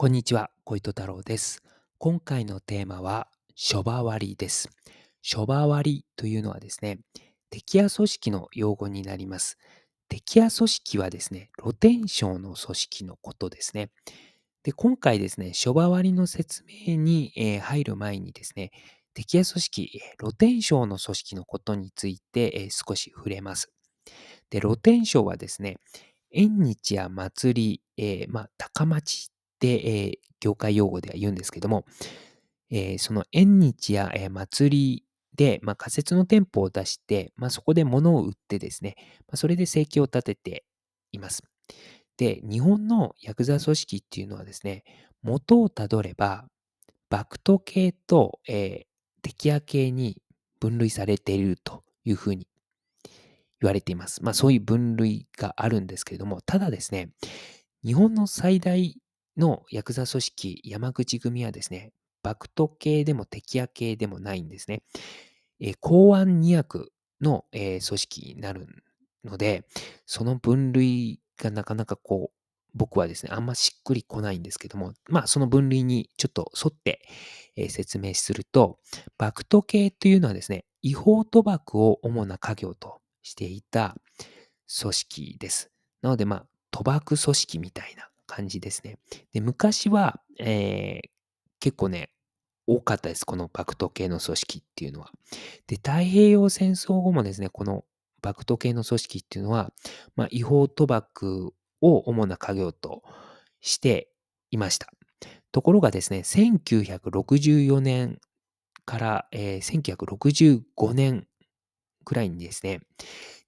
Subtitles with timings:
[0.00, 1.60] こんにちは、小糸太郎です。
[1.98, 4.70] 今回のテーマは、諸場割りです。
[5.22, 7.00] 諸場割りというのはですね、
[7.50, 9.58] 敵屋組織の用語になります。
[10.08, 13.90] 敵屋組織はですね、露天商の組織のことですね。
[14.62, 18.70] で、今回ですね、諸場割りの説明に、え入る前にですね、
[19.14, 23.72] 敵屋組織、露天商の組織のことについて、え少し触れます。
[24.48, 25.78] で、露天商はですね、
[26.30, 31.84] 縁日や祭り、えーまあ、高町て、えー業界用語では言うんですけども、
[32.70, 35.04] えーその縁日や、えー祭り
[35.38, 38.96] で、まあ、仮設の店舗を出して、まあ、そこで物を売ってですね、
[39.28, 40.64] まあ、それで生計を立てて
[41.12, 41.44] います。
[42.16, 44.82] で、日本のヤクザ組織っていうのはですね、
[45.22, 46.46] 元をたどれば、
[47.08, 48.86] バクト系と、えー、
[49.22, 50.20] テキヤ系に
[50.60, 52.48] 分類されているというふうに
[53.60, 54.22] 言われています。
[54.24, 57.10] まあそういう分類があるんですけれども、ただですね、
[57.84, 59.00] 日本の最大
[59.38, 61.92] のヤクザ組織、山口組はですね、
[62.22, 64.82] バクト系でもテキヤ系でもないんですね。
[65.60, 68.66] えー公安二役の、えー組織になる
[69.24, 69.64] ので、
[70.06, 72.38] その分類がなかなかこう、
[72.74, 77.00] 僕はですね、あんましっくりこないんですけども、まあその分類にちょっと沿って、
[77.56, 78.78] えー説明すると、
[79.18, 83.96] バクト系というのはですね、違法賭博を主な家業としていた
[84.80, 85.70] 組織です。
[86.02, 88.98] なので、まあ、賭博組織みたいな感じですね。
[89.32, 91.10] で、昔は、えー
[91.60, 92.10] 結構ね、
[92.68, 93.26] 多かったです。
[93.26, 95.10] このバクト系の組織っていうのは。
[95.66, 97.84] で、太平洋戦争後もですね、この
[98.22, 99.72] バクト系の組織っていうのは、
[100.14, 103.02] まあ、違法賭博を主な家業と
[103.60, 104.08] して
[104.52, 104.86] いました。
[105.50, 108.20] ところがですね、1964年
[108.84, 111.26] から、えー1965年
[112.04, 112.80] くらいにですね、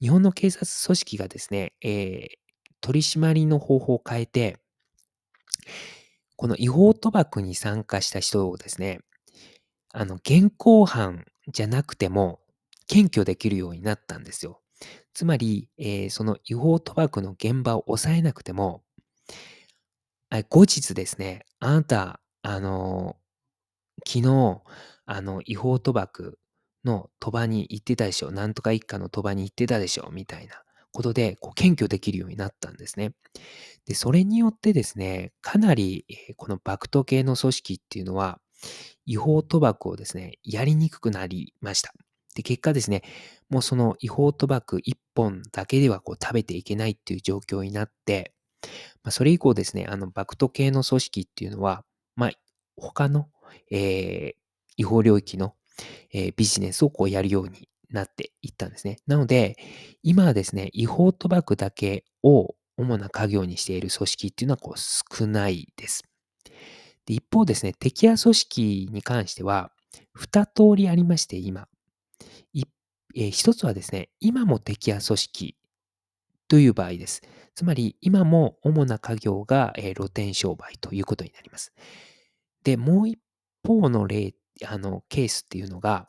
[0.00, 2.38] 日本の警察組織がですね、えー
[2.80, 4.58] 取り締まりの方法を変えて、
[6.36, 9.00] この違法賭博に参加した人をですね、
[9.92, 12.40] あの、現行犯じゃなくても
[12.88, 14.60] 検挙できるようになったんですよ。
[15.14, 18.82] つまり、えーその違法賭博の現場を抑えなくても、
[20.50, 23.16] 後日ですね、あなた、あの
[24.06, 24.62] 昨日、
[25.06, 26.38] あの、違法賭博
[26.84, 28.30] の賭場に行ってたでしょ。
[28.30, 30.10] なんとか一家の賭場に行ってたでしょ。
[30.12, 30.62] みたいな
[30.98, 33.12] ことで、こう、検挙できるようになったんですね。
[33.86, 36.04] で、それによってですね、かなり、
[36.36, 38.40] このバクト系の組織っていうのは、
[39.06, 41.94] 違法賭博をですね、やりにくくなりました。
[42.34, 43.04] で、結果ですね、
[43.48, 48.34] もうその違法賭博一本だけではこう食べていけないっていう状況になって、
[49.04, 51.84] まあ、それ以降ですね、あの、バクト系の組織っていうのは、
[52.16, 52.30] まあ、
[52.76, 53.28] 他の、
[53.70, 54.38] えー
[54.80, 55.54] 違法領域の、
[56.12, 58.98] えービジネスをこうやるようになっていったんですね。
[59.06, 59.56] なので、
[60.02, 66.04] 今はですね、違法賭博だけを主な家業にしている組織っていうのはこう少ないです。
[67.06, 69.72] で一方ですね、敵屋組織に関しては、
[70.14, 71.68] 二通りありまして、今。
[73.14, 75.56] えー一つはですね、今も敵屋組織
[76.48, 77.22] という場合です。
[77.54, 81.72] つまり、今も主な家業が、えー露天商売ということになります。
[82.64, 83.18] で、もう一
[83.66, 84.34] 方の例、
[84.66, 86.07] あの、ケースっていうのが、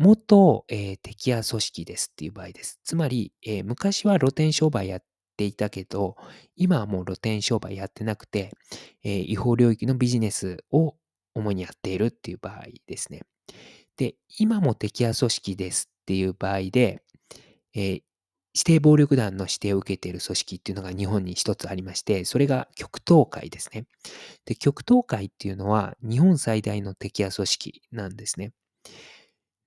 [0.00, 2.80] 元、えー敵屋組織ですっていう場合です。
[2.84, 5.04] つまり、えー昔は露天商売やっ
[5.36, 6.16] ていたけど、
[6.56, 8.52] 今はもう露天商売やってなくて、
[9.04, 10.96] えー違法領域のビジネスを
[11.34, 13.22] 主にやっているっていう場合ですね。
[13.96, 17.02] で、今も敵屋組織ですっていう場合で、
[17.74, 18.02] え
[18.56, 23.86] 指定暴力団の指定を受けている組織っていうのが日本に一つありまして、それが極東会ですね。
[24.46, 28.52] で、極東会っていうのは日本最大の敵屋組織なんですね。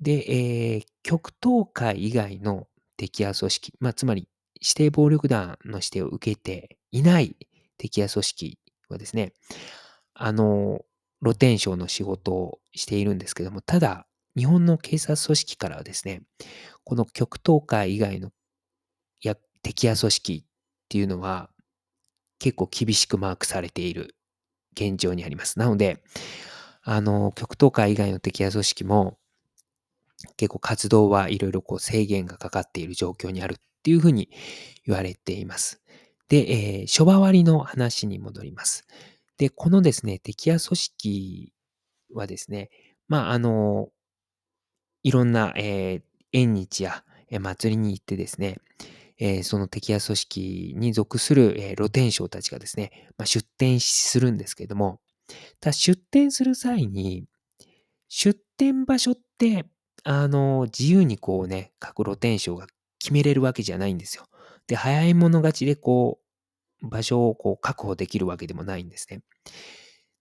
[0.00, 2.66] で、えー極東会以外の
[2.96, 4.28] 敵屋組織、まあ、つまり
[4.60, 7.36] 指定暴力団の指定を受けていない
[7.78, 9.32] 敵屋組織はですね、
[10.14, 10.82] あの、
[11.22, 14.06] 露天商の仕事をしているんですけども、ただ、
[14.36, 16.22] 日本の警察組織からはですね、
[16.84, 18.30] この極東会以外の
[19.22, 20.48] や敵屋組織っ
[20.88, 21.50] ていうのは
[22.38, 24.14] 結構厳しくマークされている
[24.72, 25.58] 現状にあります。
[25.58, 26.02] なので、
[26.82, 29.18] あの、極東会以外の敵屋組織も
[30.36, 34.30] 結構活動はいろいろこう制限がかかっている状況にあるっていうふうに
[34.86, 35.80] 言われています。
[36.28, 38.86] で、えー諸場割りの話に戻ります。
[39.38, 41.52] で、このですね、敵屋組織
[42.14, 42.70] はですね、
[43.08, 43.88] まあ、あの、
[45.02, 46.02] いろんな、えー
[46.32, 48.58] 縁日や、えー祭りに行ってですね、
[49.18, 55.00] えーその敵屋組織に属する、えー露天商たちがですね、まあ、出店するんですけれども、
[55.60, 57.26] ただ出店する際に、
[58.08, 59.66] 出店場所って、
[60.04, 62.66] あの、自由にこうね、各露天商が
[62.98, 64.24] 決めれるわけじゃないんですよ。
[64.66, 66.20] で、早い者勝ちでこ
[66.82, 69.22] う、場所をこう確保できるわけでもないんですね。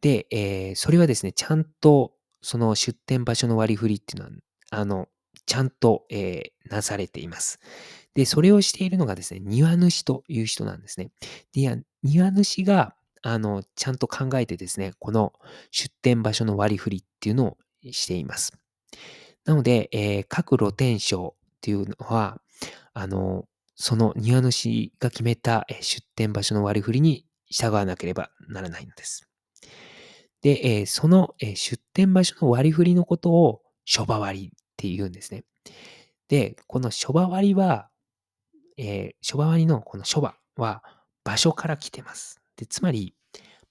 [0.00, 4.32] で、えーそれはですね、ちゃんとその出店場所の割り振りっていうのは、
[4.70, 5.08] あの、
[5.46, 7.58] ちゃんと、えーなされています。
[8.14, 11.10] で、それをしているのがですね、庭主という人なんですね。
[11.54, 15.32] で、庭主が、あの、ちゃんと考えてですね、この
[15.70, 17.58] 出店場所の割り振りっていうのを
[17.92, 18.52] しています。
[19.44, 22.40] なので、えー各露店商っていうのは、
[22.94, 29.28] あの、その庭主が決めた出店場所の割り振りに従わなければならないのです。
[30.42, 35.44] で、えーその出店場所の割り振りのことを諸場割りって言うんですね。
[36.28, 37.88] で、この諸場割りは、
[38.76, 40.82] えー、諸場割りのこの諸場は
[41.24, 42.40] 場所から来てます。
[42.56, 43.14] で、つまり、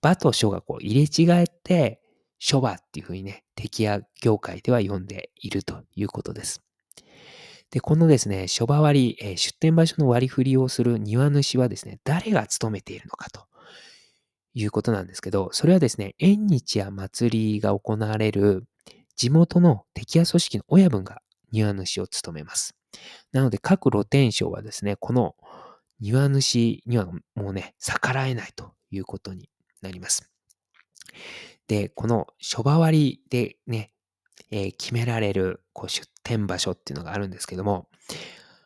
[0.00, 2.00] 場と書がこう入れ違えて、
[2.46, 6.62] 諸場っていうふうにね、敵や業界では呼んでいるということです。
[7.70, 13.46] で、このですね、諸場割、え出店場所の割り振りをする庭主はですね、誰が務めているのかと
[14.52, 18.66] いうことなんですけど、それはですね、縁日や祭りが行われる
[19.16, 22.76] 地元の敵や組織の親分が庭主を務めます。
[23.32, 25.34] なので、各露天商はですね、この
[25.98, 29.48] 庭主にはもうね、逆らえないということに
[29.80, 30.30] なります。
[31.68, 33.90] で、この諸場割りでね、
[34.50, 37.88] えー決められるこう出店場所っていうのがあるんですけども、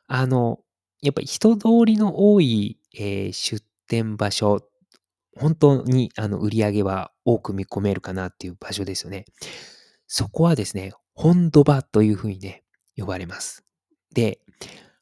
[0.06, 0.60] あの、
[1.00, 4.60] やっぱり人通りの多い、えー出店場所、
[5.36, 9.24] 本当にあの売り上げは多く見込めるかなっていう場所ですよね。
[10.06, 12.64] そこはですね、本土場というふうにね、
[12.96, 13.64] 呼ばれます。
[14.14, 14.40] で、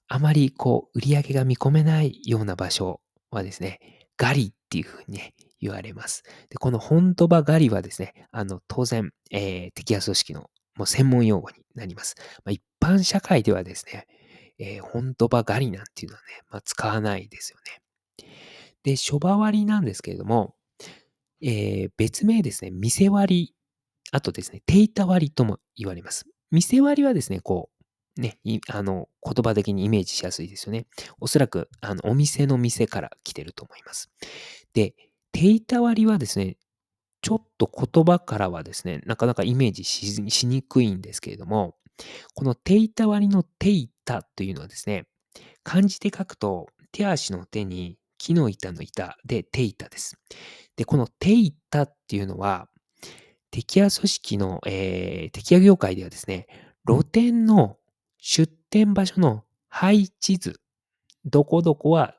[0.08, 3.00] あまりこう売り上げが見込めないような場所
[3.30, 6.22] はですね、ガリっていうふうにね、言われます。
[6.50, 12.14] で、この本土場ガリはですね、あの、当然、えー敵や組織のもう専門用語になります。
[12.44, 14.06] まあ、一般社会ではですね、
[14.58, 18.26] えー本土場ガリなんていうのはね、まあ、使わないですよね。
[18.82, 20.54] で、諸場割りなんですけれども、
[21.42, 23.54] えー別名ですね、店割り、
[24.12, 26.26] あとですね、手板割りとも言われます。
[26.50, 27.70] 店割りはですね、こ
[28.16, 28.38] う、ね、
[28.68, 30.86] あの、言葉的にイメージしやすいですよね。
[31.20, 34.10] おそらく、あの、お店の店から来てると思います。
[34.72, 34.94] で、
[35.36, 36.56] 手板割りはですね、
[37.20, 41.76] ちょっと言葉からはですね、なかなかイメージしにくいんですけれども、
[42.34, 45.06] この手板割りの手板というのはですね、
[45.62, 50.16] 漢字で書くと、手足の手に木の板の板で手板です。
[50.76, 52.70] で、この手板っていうのは、
[53.50, 56.46] 敵屋組織の、えー、敵屋業界ではですね、
[56.86, 57.76] 露店の
[58.18, 60.60] 出店場所の配置図、
[61.26, 62.14] どこどこは、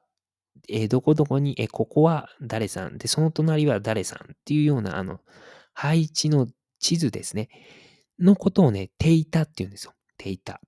[0.69, 5.19] えーどこどこに、えーここは誰さんで、その隣は誰さんっていうような、あの、
[5.73, 6.47] 配置の
[6.79, 7.49] 地図ですね、
[8.19, 9.93] のことをね、手板って言うんですよ。
[10.17, 10.59] 手板。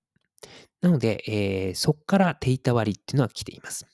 [0.81, 3.88] なので、えーそこから手板割っていうのは来ています。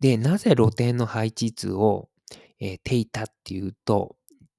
[0.00, 2.08] で、なぜ露店の配置図を、
[2.60, 4.16] えー手板っていうと、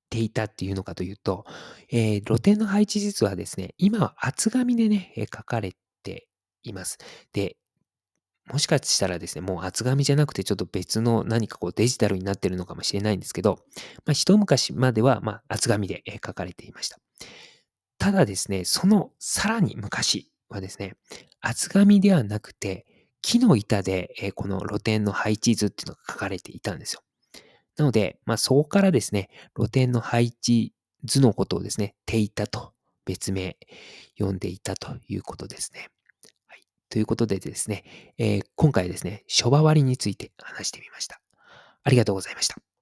[0.10, 1.46] 手板っていうのかというと、
[1.92, 5.74] えー露店の配置図はですね、今は厚紙でね、えー書かれ
[6.04, 6.28] て
[6.64, 6.98] います。
[7.34, 7.57] で、
[8.51, 13.59] もしかしたらですね、もう厚紙じゃなくてちょっと別の何かこうデジタルになってるのかもしれないんですけど、
[14.06, 17.00] まあ、一昔まではま厚紙で書かれていました。
[17.98, 20.95] ただですね、そのさらに昔はですね、
[21.39, 22.86] 厚紙ではなくて、
[23.21, 27.01] 木の板でこの露店の配置図っていうのが書かれていたんですよ。
[27.77, 30.74] なので、まあ、そこからですね、露店の配置
[31.06, 32.73] 図のことをですね、手板と
[33.06, 33.56] 別名
[34.18, 35.90] 呼んでいたということですね。
[36.92, 37.83] ということでですね、
[38.19, 41.19] えー今回ですね、諸場割について話してみました。
[41.83, 42.70] ありがとうございました。